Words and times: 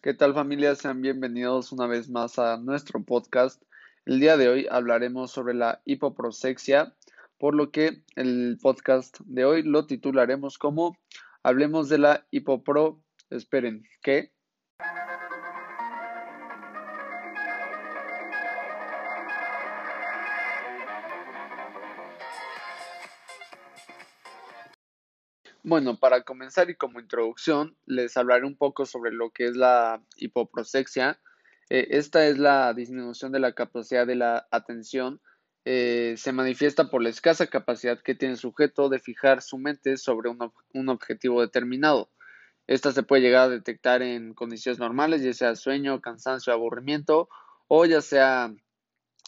¿Qué 0.00 0.14
tal 0.14 0.32
familia? 0.32 0.74
Sean 0.76 1.02
bienvenidos 1.02 1.72
una 1.72 1.86
vez 1.86 2.08
más 2.08 2.38
a 2.38 2.56
nuestro 2.56 3.04
podcast. 3.04 3.62
El 4.06 4.20
día 4.20 4.38
de 4.38 4.48
hoy 4.48 4.66
hablaremos 4.70 5.30
sobre 5.30 5.52
la 5.52 5.82
hipoprosexia, 5.84 6.94
por 7.36 7.54
lo 7.54 7.70
que 7.70 8.02
el 8.14 8.56
podcast 8.62 9.20
de 9.26 9.44
hoy 9.44 9.62
lo 9.62 9.86
titularemos 9.86 10.56
como 10.56 10.96
Hablemos 11.42 11.90
de 11.90 11.98
la 11.98 12.26
hipopro... 12.30 13.02
Esperen, 13.28 13.84
¿qué? 14.02 14.32
Bueno, 25.68 25.98
para 25.98 26.22
comenzar 26.22 26.70
y 26.70 26.76
como 26.76 27.00
introducción, 27.00 27.76
les 27.86 28.16
hablaré 28.16 28.46
un 28.46 28.56
poco 28.56 28.86
sobre 28.86 29.10
lo 29.10 29.32
que 29.32 29.46
es 29.48 29.56
la 29.56 30.00
hipoprosexia. 30.14 31.18
Eh, 31.70 31.88
esta 31.90 32.24
es 32.28 32.38
la 32.38 32.72
disminución 32.72 33.32
de 33.32 33.40
la 33.40 33.52
capacidad 33.52 34.06
de 34.06 34.14
la 34.14 34.46
atención. 34.52 35.20
Eh, 35.64 36.14
se 36.18 36.30
manifiesta 36.30 36.88
por 36.88 37.02
la 37.02 37.08
escasa 37.08 37.48
capacidad 37.48 38.00
que 38.00 38.14
tiene 38.14 38.34
el 38.34 38.38
sujeto 38.38 38.88
de 38.88 39.00
fijar 39.00 39.42
su 39.42 39.58
mente 39.58 39.96
sobre 39.96 40.30
un, 40.30 40.88
objetivo 40.88 41.40
determinado. 41.40 42.12
Esta 42.68 42.92
se 42.92 43.02
puede 43.02 43.22
llegar 43.22 43.46
a 43.46 43.48
detectar 43.48 44.02
en 44.02 44.34
condiciones 44.34 44.78
normales, 44.78 45.24
ya 45.24 45.32
sea 45.32 45.56
sueño, 45.56 46.00
cansancio, 46.00 46.52
aburrimiento, 46.52 47.28
o 47.66 47.86
ya 47.86 48.02
sea 48.02 48.54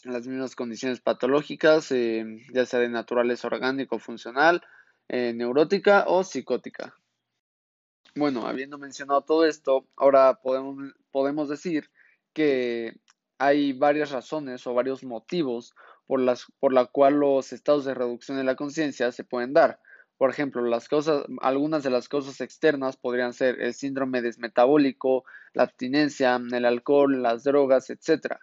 en 0.04 0.12
las 0.12 0.28
mismas 0.28 0.54
condiciones 0.54 1.00
patológicas, 1.00 1.90
eh, 1.90 2.24
ya 2.54 2.64
sea 2.64 2.78
de 2.78 2.90
naturaleza 2.90 3.48
orgánico 3.48 3.98
funcional, 3.98 4.62
eh, 5.08 5.32
neurótica 5.34 6.04
o 6.06 6.24
psicótica. 6.24 6.94
Bueno, 8.14 8.46
habiendo 8.46 8.78
mencionado 8.78 9.22
todo 9.22 9.46
esto, 9.46 9.86
ahora 9.96 10.40
podemos, 10.42 10.92
podemos 11.10 11.48
decir 11.48 11.90
que 12.32 12.98
hay 13.38 13.72
varias 13.72 14.10
razones 14.10 14.66
o 14.66 14.74
varios 14.74 15.04
motivos 15.04 15.74
por 16.06 16.20
las 16.20 16.46
por 16.58 16.72
la 16.72 16.86
cual 16.86 17.20
los 17.20 17.52
estados 17.52 17.84
de 17.84 17.94
reducción 17.94 18.36
de 18.36 18.44
la 18.44 18.56
conciencia 18.56 19.12
se 19.12 19.24
pueden 19.24 19.52
dar. 19.52 19.80
Por 20.16 20.30
ejemplo, 20.30 20.62
las 20.62 20.88
algunas 21.42 21.84
de 21.84 21.90
las 21.90 22.08
causas 22.08 22.40
externas 22.40 22.96
podrían 22.96 23.32
ser 23.32 23.60
el 23.62 23.72
síndrome 23.72 24.20
desmetabólico, 24.20 25.24
la 25.52 25.62
abstinencia, 25.62 26.40
el 26.50 26.64
alcohol, 26.64 27.22
las 27.22 27.44
drogas, 27.44 27.88
etc. 27.90 28.34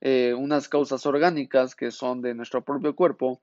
Eh, 0.00 0.32
unas 0.34 0.68
causas 0.68 1.04
orgánicas 1.04 1.74
que 1.76 1.90
son 1.90 2.22
de 2.22 2.34
nuestro 2.34 2.64
propio 2.64 2.96
cuerpo 2.96 3.42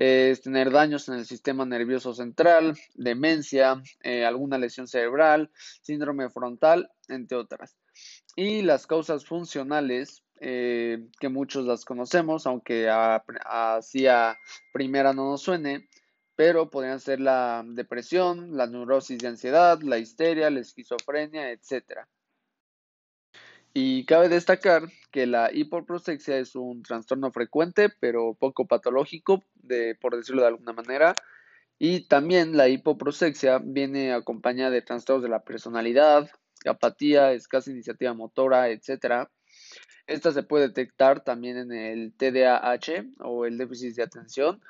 es 0.00 0.40
tener 0.40 0.70
daños 0.70 1.10
en 1.10 1.16
el 1.16 1.26
sistema 1.26 1.66
nervioso 1.66 2.14
central, 2.14 2.74
demencia, 2.94 3.82
eh, 4.02 4.24
alguna 4.24 4.56
lesión 4.56 4.88
cerebral, 4.88 5.50
síndrome 5.82 6.30
frontal, 6.30 6.90
entre 7.08 7.36
otras. 7.36 7.76
Y 8.34 8.62
las 8.62 8.86
causas 8.86 9.26
funcionales, 9.26 10.22
eh, 10.40 11.06
que 11.20 11.28
muchos 11.28 11.66
las 11.66 11.84
conocemos, 11.84 12.46
aunque 12.46 12.88
así 13.44 14.06
a 14.06 14.38
primera 14.72 15.12
no 15.12 15.32
nos 15.32 15.42
suene, 15.42 15.86
pero 16.34 16.70
podrían 16.70 16.98
ser 16.98 17.20
la 17.20 17.62
depresión, 17.66 18.56
la 18.56 18.66
neurosis 18.66 19.18
de 19.18 19.28
ansiedad, 19.28 19.82
la 19.82 19.98
histeria, 19.98 20.48
la 20.48 20.60
esquizofrenia, 20.60 21.50
etc. 21.50 22.08
Y 23.72 24.04
cabe 24.04 24.28
destacar 24.28 24.90
que 25.12 25.26
la 25.26 25.50
hipoprosexia 25.52 26.38
es 26.38 26.56
un 26.56 26.82
trastorno 26.82 27.30
frecuente, 27.30 27.88
pero 28.00 28.34
poco 28.34 28.66
patológico, 28.66 29.44
de, 29.54 29.94
por 29.94 30.16
decirlo 30.16 30.42
de 30.42 30.48
alguna 30.48 30.72
manera. 30.72 31.14
Y 31.78 32.08
también 32.08 32.56
la 32.56 32.68
hipoprosexia 32.68 33.60
viene 33.62 34.12
acompañada 34.12 34.70
de 34.70 34.82
trastornos 34.82 35.22
de 35.22 35.30
la 35.30 35.44
personalidad, 35.44 36.28
apatía, 36.66 37.32
escasa 37.32 37.70
iniciativa 37.70 38.12
motora, 38.12 38.68
etc. 38.70 39.28
Esta 40.06 40.32
se 40.32 40.42
puede 40.42 40.68
detectar 40.68 41.22
también 41.22 41.56
en 41.56 41.72
el 41.72 42.12
TDAH 42.14 43.04
o 43.20 43.46
el 43.46 43.56
déficit 43.56 43.94
de 43.94 44.02
atención, 44.02 44.60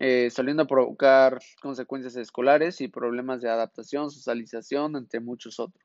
eh, 0.00 0.30
soliendo 0.30 0.66
provocar 0.66 1.38
consecuencias 1.60 2.16
escolares 2.16 2.80
y 2.80 2.88
problemas 2.88 3.40
de 3.40 3.48
adaptación, 3.48 4.10
socialización, 4.10 4.96
entre 4.96 5.20
muchos 5.20 5.60
otros. 5.60 5.81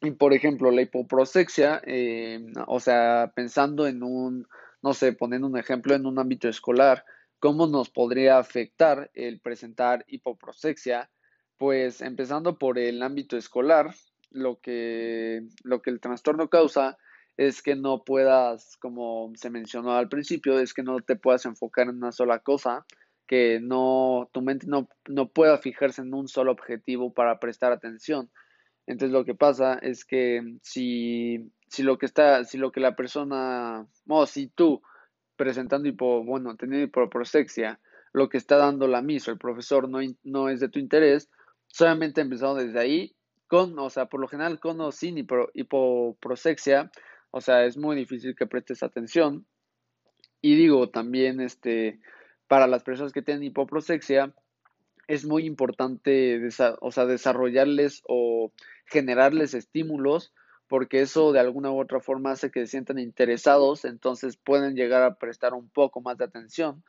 Y 0.00 0.10
por 0.12 0.34
ejemplo, 0.34 0.70
la 0.70 0.82
hipoprosexia, 0.82 1.80
eh, 1.84 2.44
o 2.66 2.80
sea, 2.80 3.32
pensando 3.34 3.86
en 3.86 4.02
un, 4.02 4.46
no 4.82 4.94
sé, 4.94 5.12
poniendo 5.12 5.46
un 5.46 5.58
ejemplo 5.58 5.94
en 5.94 6.06
un 6.06 6.18
ámbito 6.18 6.48
escolar, 6.48 7.04
¿cómo 7.38 7.66
nos 7.66 7.90
podría 7.90 8.38
afectar 8.38 9.10
el 9.14 9.40
presentar 9.40 10.04
hipoprosexia? 10.08 11.10
Pues 11.56 12.02
empezando 12.02 12.58
por 12.58 12.78
el 12.78 13.02
ámbito 13.02 13.36
escolar, 13.36 13.94
lo 14.30 14.60
que, 14.60 15.42
lo 15.62 15.80
que 15.80 15.90
el 15.90 16.00
trastorno 16.00 16.48
causa 16.48 16.98
es 17.38 17.62
que 17.62 17.74
no 17.74 18.04
puedas, 18.04 18.76
como 18.78 19.32
se 19.34 19.50
mencionó 19.50 19.92
al 19.92 20.08
principio, 20.08 20.58
es 20.58 20.74
que 20.74 20.82
no 20.82 21.00
te 21.00 21.16
puedas 21.16 21.46
enfocar 21.46 21.88
en 21.88 21.96
una 21.96 22.12
sola 22.12 22.40
cosa, 22.40 22.84
que 23.26 23.60
no, 23.60 24.28
tu 24.32 24.42
mente 24.42 24.66
no, 24.66 24.88
no 25.08 25.28
pueda 25.28 25.58
fijarse 25.58 26.02
en 26.02 26.14
un 26.14 26.28
solo 26.28 26.52
objetivo 26.52 27.12
para 27.12 27.38
prestar 27.40 27.72
atención 27.72 28.30
entonces 28.86 29.12
lo 29.12 29.24
que 29.24 29.34
pasa 29.34 29.74
es 29.74 30.04
que 30.04 30.58
si, 30.62 31.50
si 31.68 31.82
lo 31.82 31.98
que 31.98 32.06
está, 32.06 32.44
si 32.44 32.58
lo 32.58 32.70
que 32.70 32.80
la 32.80 32.94
persona, 32.94 33.86
o 34.06 34.26
si 34.26 34.48
tú 34.48 34.82
presentando 35.36 35.88
hipo, 35.88 36.24
bueno, 36.24 36.56
teniendo 36.56 36.86
hipoprosexia, 36.86 37.80
lo 38.12 38.28
que 38.28 38.38
está 38.38 38.56
dando 38.56 38.86
la 38.88 39.02
misa, 39.02 39.30
el 39.30 39.38
profesor 39.38 39.88
no, 39.88 39.98
no 40.24 40.48
es 40.48 40.60
de 40.60 40.68
tu 40.68 40.78
interés, 40.78 41.28
solamente 41.66 42.20
empezando 42.20 42.54
desde 42.54 42.80
ahí, 42.80 43.16
con, 43.48 43.78
o 43.78 43.90
sea, 43.90 44.06
por 44.06 44.20
lo 44.20 44.28
general 44.28 44.58
con 44.58 44.80
o 44.80 44.92
sin 44.92 45.18
hipoprosexia, 45.18 46.90
o 47.30 47.40
sea, 47.40 47.64
es 47.64 47.76
muy 47.76 47.96
difícil 47.96 48.34
que 48.34 48.46
prestes 48.46 48.82
atención. 48.82 49.46
Y 50.40 50.54
digo 50.54 50.88
también, 50.90 51.40
este, 51.40 52.00
para 52.48 52.66
las 52.66 52.82
personas 52.82 53.12
que 53.12 53.22
tienen 53.22 53.44
hipoprosexia, 53.44 54.32
es 55.08 55.24
muy 55.24 55.44
importante 55.44 56.40
o 56.80 56.90
sea, 56.90 57.06
desarrollarles 57.06 58.02
o 58.08 58.52
generarles 58.86 59.54
estímulos 59.54 60.32
porque 60.68 61.00
eso 61.00 61.32
de 61.32 61.40
alguna 61.40 61.70
u 61.70 61.80
otra 61.80 62.00
forma 62.00 62.32
hace 62.32 62.50
que 62.50 62.60
se 62.60 62.66
sientan 62.66 62.98
interesados, 62.98 63.84
entonces 63.84 64.36
pueden 64.36 64.74
llegar 64.74 65.02
a 65.02 65.14
prestar 65.14 65.54
un 65.54 65.68
poco 65.68 66.00
más 66.00 66.18
de 66.18 66.24
atención. 66.24 66.82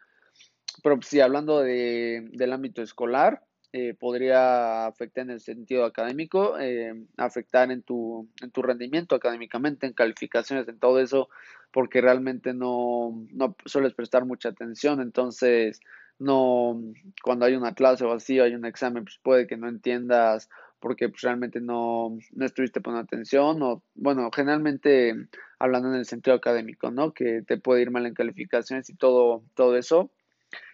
Pero 0.84 1.00
si 1.02 1.20
hablando 1.22 1.62
de, 1.62 2.28
del 2.32 2.54
ámbito 2.54 2.82
escolar, 2.82 3.44
eh, 3.74 3.94
podría 3.94 4.88
afectar 4.88 5.24
en 5.26 5.32
el 5.32 5.42
sentido 5.42 5.86
académico, 5.86 6.58
eh, 6.60 6.94
afectar 7.18 7.72
en 7.72 7.84
tu, 7.84 8.28
en 8.42 8.50
tu 8.52 8.62
rendimiento 8.62 9.16
académicamente, 9.16 9.86
en 9.86 9.94
calificaciones, 9.94 10.68
en 10.68 10.80
todo 10.80 11.00
eso, 11.00 11.30
porque 11.72 12.02
realmente 12.02 12.54
no, 12.54 13.26
no 13.32 13.56
sueles 13.66 13.94
prestar 13.94 14.26
mucha 14.26 14.50
atención, 14.50 15.02
entonces 15.02 15.82
no, 16.20 16.82
cuando 17.24 17.46
hay 17.46 17.56
una 17.56 17.74
clase 17.74 18.04
o 18.06 18.12
así, 18.12 18.40
hay 18.40 18.56
un 18.56 18.66
examen, 18.66 19.04
pues 19.04 19.20
puede 19.22 19.48
que 19.48 19.58
no 19.58 19.68
entiendas 19.68 20.50
porque 20.80 21.10
pues, 21.10 21.22
realmente 21.22 21.60
no, 21.60 22.18
no 22.32 22.46
estuviste 22.46 22.82
poniendo 22.82 23.04
atención 23.04 23.62
o, 23.64 23.84
bueno, 23.96 24.30
generalmente 24.34 25.16
hablando 25.60 25.90
en 25.90 25.96
el 25.96 26.06
sentido 26.06 26.36
académico, 26.36 26.92
¿no? 26.92 27.14
Que 27.14 27.42
te 27.42 27.58
puede 27.58 27.82
ir 27.82 27.92
mal 27.92 28.06
en 28.06 28.14
calificaciones 28.14 28.90
y 28.90 28.96
todo, 28.96 29.44
todo 29.56 29.76
eso. 29.76 30.12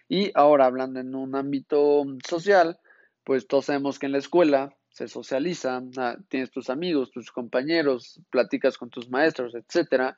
Y 0.08 0.30
ahora 0.34 0.66
hablando 0.66 1.00
en 1.00 1.14
un 1.14 1.34
ámbito 1.34 2.04
social, 2.26 2.78
pues 3.24 3.46
todos 3.46 3.66
sabemos 3.66 3.98
que 3.98 4.06
en 4.06 4.12
la 4.12 4.18
escuela 4.18 4.74
se 4.90 5.08
socializa, 5.08 5.82
ah, 5.96 6.16
tienes 6.28 6.50
tus 6.50 6.70
amigos, 6.70 7.10
tus 7.10 7.32
compañeros, 7.32 8.20
platicas 8.30 8.76
con 8.76 8.90
tus 8.90 9.10
maestros, 9.10 9.54
etcétera 9.54 10.16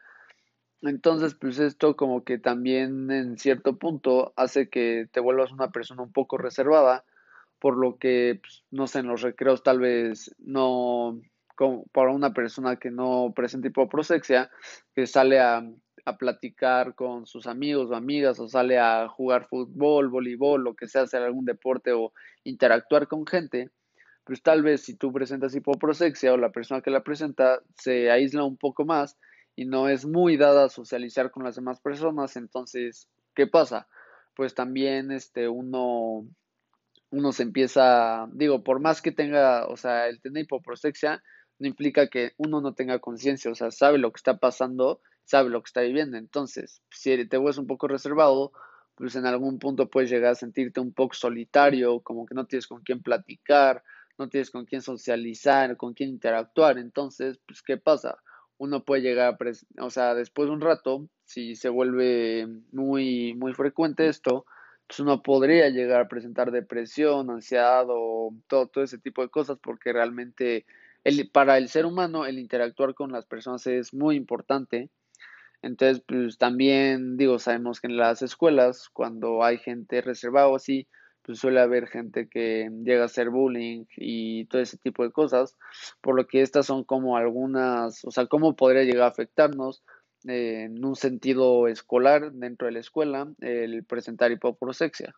entonces, 0.89 1.35
pues 1.35 1.59
esto 1.59 1.97
como 1.97 2.25
que 2.25 2.39
también 2.39 3.11
en 3.11 3.39
cierto 3.39 3.79
punto 3.79 4.33
hace 4.37 4.69
que 4.69 5.09
te 5.13 5.21
vuelvas 5.21 5.53
una 5.53 5.71
persona 5.71 6.03
un 6.03 6.13
poco 6.13 6.39
reservada, 6.39 7.05
por 7.59 7.77
lo 7.77 7.97
que, 7.99 8.39
pues, 8.43 8.65
no 8.71 8.87
sé, 8.87 9.01
en 9.01 9.09
los 9.09 9.23
recreos 9.23 9.63
tal 9.63 9.81
vez 9.81 10.35
no, 10.39 11.21
como 11.55 11.85
para 11.93 12.13
una 12.13 12.33
persona 12.33 12.77
que 12.77 12.91
no 12.91 13.33
presenta 13.35 13.69
hipoprosexia, 13.69 14.51
que 14.95 15.07
sale 15.07 15.41
a, 15.41 15.63
a 16.05 16.17
platicar 16.17 16.95
con 16.95 17.27
sus 17.27 17.47
amigos 17.47 17.91
o 17.91 17.97
amigas, 17.97 18.39
o 18.39 18.49
sale 18.49 18.79
a 18.79 19.09
jugar 19.09 19.47
fútbol, 19.49 20.09
voleibol, 20.09 20.63
lo 20.63 20.75
que 20.75 20.89
sea, 20.89 21.03
hacer 21.03 21.23
algún 21.23 21.45
deporte 21.45 21.93
o 21.93 22.13
interactuar 22.45 23.09
con 23.09 23.27
gente, 23.27 23.71
pues 24.25 24.43
tal 24.43 24.63
vez 24.63 24.83
si 24.83 24.95
tú 24.95 25.13
presentas 25.13 25.55
hipoprosexia 25.55 26.33
o 26.33 26.37
la 26.37 26.51
persona 26.51 26.81
que 26.81 26.91
la 26.91 27.05
presenta 27.05 27.61
se 27.77 28.11
aísla 28.11 28.45
un 28.45 28.57
poco 28.57 28.85
más 28.85 29.17
y 29.57 29.65
no 29.65 29.89
es 29.89 30.05
muy 30.07 30.37
dada 30.37 30.67
a 30.67 30.69
socializar 30.69 31.31
con 31.31 31.43
las 31.45 31.57
demás 31.57 31.81
personas, 31.81 32.37
entonces, 32.37 33.09
¿qué 33.35 33.47
pasa? 33.47 33.89
Pues 34.35 34.55
también 34.55 35.11
este 35.11 35.49
uno 35.49 36.27
uno 37.11 37.33
se 37.33 37.45
empieza, 37.45 38.29
digo, 38.33 38.63
por 38.63 38.81
más 38.81 39.01
que 39.01 39.13
tenga, 39.13 39.67
o 39.67 39.77
sea, 39.77 40.09
el 40.09 40.21
tener 40.21 40.45
hipoprosexia 40.45 41.23
no 41.59 41.69
implica 41.69 42.09
que 42.09 42.33
uno 42.37 42.61
no 42.61 42.75
tenga 42.75 42.99
conciencia, 42.99 43.51
o 43.51 43.55
sea, 43.55 43.71
sabe 43.71 43.99
lo 43.99 44.13
que 44.13 44.19
está 44.19 44.39
pasando 44.39 45.01
sabe 45.27 45.51
lo 45.51 45.61
que 45.61 45.69
está 45.69 45.83
viviendo. 45.83 46.17
Entonces, 46.17 46.83
si 46.91 47.27
te 47.29 47.37
vuelves 47.37 47.59
un 47.59 47.67
poco 47.67 47.89
reservado, 47.89 48.53
pues 48.95 49.15
en 49.17 49.27
algún 49.27 49.59
punto 49.59 49.91
puedes 49.91 50.09
llegar 50.09 50.33
a 50.33 50.37
sentirte 50.37 50.81
un 50.81 50.93
poco 50.93 51.15
solitario, 51.15 52.01
como 52.01 52.25
que 52.25 52.35
no 52.35 52.47
tienes 52.47 52.67
con 52.67 52.83
quién 52.83 53.03
platicar, 53.03 53.83
no 54.19 54.29
tienes 54.29 54.51
con 54.51 54.65
quién 54.65 54.81
socializar, 54.81 55.77
con 55.77 55.93
quién 55.93 56.11
interactuar. 56.11 56.79
Entonces, 56.79 57.39
pues, 57.47 57.61
¿qué 57.61 57.77
pasa? 57.77 58.17
Uno 58.59 58.85
puede 58.85 59.03
llegar 59.03 59.37
a, 59.39 59.85
o 59.85 59.91
sea, 59.91 60.15
después 60.15 60.49
de 60.49 60.55
un 60.55 60.61
rato, 60.61 61.09
si 61.25 61.57
se 61.57 61.69
vuelve 61.69 62.47
muy, 62.73 63.35
muy 63.35 63.53
frecuente 63.53 64.09
esto, 64.09 64.47
pues 64.87 65.01
uno 65.01 65.23
podría 65.23 65.69
llegar 65.69 66.01
a 66.01 66.09
presentar 66.09 66.51
depresión, 66.53 67.31
ansiedad 67.31 67.87
o 67.89 68.33
todo, 68.47 68.69
todo 68.69 68.85
ese 68.85 68.99
tipo 68.99 69.23
de 69.23 69.29
cosas, 69.29 69.59
porque 69.61 69.93
realmente 69.93 70.65
el, 71.05 71.29
para 71.31 71.59
el 71.59 71.69
ser 71.69 71.87
humano 71.87 72.27
el 72.27 72.39
interactuar 72.39 72.95
con 72.95 73.13
las 73.13 73.27
personas 73.27 73.67
es 73.67 73.93
muy 73.93 74.17
importante. 74.17 74.91
Entonces, 75.63 76.03
pues 76.07 76.39
también 76.39 77.17
digo, 77.17 77.39
sabemos 77.39 77.81
que 77.81 77.89
en 77.89 77.97
las 77.97 78.23
escuelas, 78.23 78.89
cuando 78.93 79.43
hay 79.43 79.59
gente 79.59 80.01
reservada 80.01 80.49
o 80.49 80.57
así, 80.57 80.87
pues 81.27 81.41
suele 81.41 81.61
haber 81.61 81.89
gente 81.89 82.29
que 82.29 82.71
llega 82.85 83.03
a 83.03 83.07
hacer 83.07 83.31
bullying 83.31 83.85
y 83.97 84.47
todo 84.47 84.63
ese 84.63 84.79
tipo 84.79 85.03
de 85.03 85.11
cosas, 85.11 85.57
por 86.01 86.15
lo 86.15 86.27
que 86.27 86.41
estas 86.41 86.67
son 86.67 86.85
como 86.85 87.17
algunas, 87.17 88.05
o 88.05 88.13
sea, 88.13 88.27
cómo 88.27 88.55
podría 88.55 88.85
llegar 88.85 89.03
a 89.03 89.09
afectarnos 89.09 89.83
en 90.25 90.85
un 90.85 90.97
sentido 90.97 91.69
escolar 91.69 92.33
dentro 92.33 92.67
de 92.67 92.73
la 92.73 92.81
escuela 92.81 93.29
el 93.41 93.85
presentar 93.85 94.31
hipoprosexia. 94.31 95.15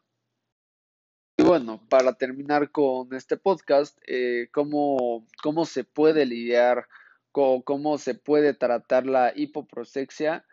Y 1.37 1.45
bueno, 1.45 1.87
para 1.89 2.15
terminar 2.15 2.73
con 2.73 3.15
este 3.15 3.37
podcast, 3.37 3.97
eh, 4.09 4.49
¿cómo, 4.53 5.27
¿cómo 5.43 5.67
se 5.67 5.85
puede 5.85 6.27
lidiar 6.27 6.89
cómo 7.65 7.99
se 7.99 8.15
puede 8.15 8.55
tratar 8.55 9.07
la 9.07 9.33
hipoprosexia. 9.35 10.45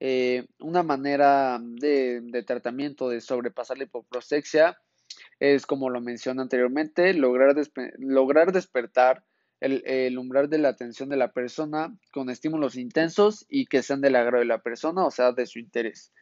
Eh, 0.00 0.46
una 0.58 0.82
manera 0.82 1.58
de, 1.62 2.44
tratamiento 2.46 3.08
de 3.08 3.20
sobrepasar 3.20 3.78
la 3.78 3.84
hipoprosexia 3.84 4.78
es, 5.40 5.66
como 5.66 5.90
lo 5.90 6.00
mencioné 6.00 6.42
anteriormente, 6.42 7.14
lograr, 7.14 7.54
despertar 8.52 9.24
el, 9.60 10.18
umbral 10.18 10.48
de 10.50 10.58
la 10.58 10.68
atención 10.68 11.08
de 11.08 11.16
la 11.16 11.32
persona 11.32 11.96
con 12.12 12.30
estímulos 12.30 12.76
intensos 12.76 13.46
y 13.48 13.66
que 13.66 13.82
sean 13.82 14.00
del 14.00 14.16
agrado 14.16 14.38
de 14.38 14.46
la 14.46 14.62
persona, 14.62 15.04
o 15.04 15.10
sea, 15.10 15.32
de 15.32 15.46
su 15.46 15.58
interés. 15.58 16.12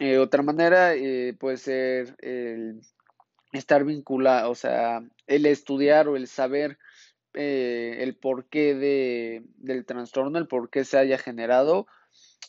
Eh, 0.00 0.18
otra 0.18 0.42
manera 0.42 0.94
eh, 0.94 1.36
puede 1.38 1.56
ser 1.56 2.16
el 2.18 2.80
estar 3.52 3.84
vinculado, 3.84 4.50
o 4.50 4.54
sea, 4.54 5.02
el 5.26 5.46
estudiar 5.46 6.08
o 6.08 6.16
el 6.16 6.26
saber 6.26 6.78
eh, 7.34 7.96
el 8.00 8.16
porqué 8.16 8.74
de, 8.74 9.42
del 9.56 9.84
trastorno, 9.84 10.38
el 10.38 10.46
por 10.46 10.70
qué 10.70 10.84
se 10.84 10.98
haya 10.98 11.18
generado, 11.18 11.86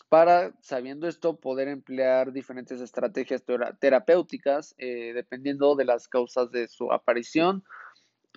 para, 0.10 0.54
sabiendo 0.62 1.07
esto, 1.07 1.40
poder 1.40 1.68
emplear 1.68 2.31
diferentes 2.31 2.81
estrategias 2.81 3.44
terapéuticas 3.80 4.75
eh, 4.78 5.13
dependiendo 5.13 5.75
de 5.75 5.86
las 5.86 6.07
causas 6.07 6.52
de 6.52 6.68
su 6.68 6.92
aparición 6.92 7.63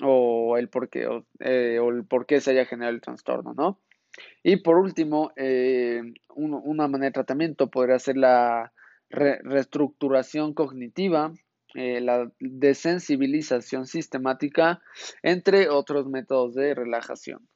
o 0.03 0.57
el 0.57 0.69
por 0.69 0.89
qué, 0.89 1.07
o, 1.07 1.27
eh, 1.41 1.79
el 1.79 2.41
se 2.41 2.51
haya 2.53 2.65
generado 2.65 2.95
el 2.95 3.01
trastorno, 3.01 3.55
¿no? 3.55 3.81
Y 4.43 4.57
por 4.57 4.79
último, 4.79 5.33
una 6.35 6.89
manera 6.89 7.09
de 7.09 7.13
tratamiento 7.13 7.71
podría 7.71 7.99
ser 7.99 8.17
la 8.17 8.73
reestructuración 9.11 10.55
cognitiva, 10.55 11.33
eh, 11.75 12.01
la 12.01 12.31
desensibilización 12.41 13.87
sistemática, 13.87 14.81
entre 15.23 15.69
otros 15.69 16.07
métodos 16.07 16.55
de 16.55 16.75
relajación. 16.75 17.49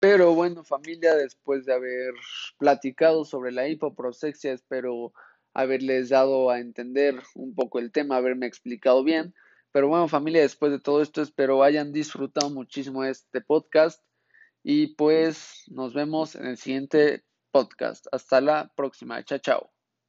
Pero 0.00 0.34
bueno, 0.34 0.64
familia, 0.64 1.14
después 1.14 1.66
de 1.66 1.74
haber 1.74 2.14
platicado 2.58 3.26
sobre 3.26 3.52
la 3.52 3.68
hipoprosexia, 3.68 4.52
espero 4.52 5.12
haberles 5.52 6.08
dado 6.08 6.50
a 6.50 6.58
entender 6.58 7.22
un 7.34 7.54
poco 7.54 7.78
el 7.78 7.92
tema, 7.92 8.16
haberme 8.16 8.46
explicado 8.46 9.04
bien. 9.04 9.34
Pero 9.72 9.88
bueno, 9.88 10.08
familia, 10.08 10.40
después 10.40 10.72
de 10.72 10.80
todo 10.80 11.02
esto, 11.02 11.22
espero 11.22 11.62
hayan 11.62 11.92
disfrutado 11.92 12.50
muchísimo 12.50 13.04
este 13.04 13.40
podcast 13.40 14.02
y 14.62 14.94
pues 14.96 15.64
nos 15.68 15.94
vemos 15.94 16.34
en 16.34 16.46
el 16.46 16.56
siguiente 16.56 17.24
podcast. 17.52 18.06
Hasta 18.10 18.40
la 18.40 18.72
próxima. 18.74 19.22
Chao, 19.24 19.38
chao. 19.38 19.79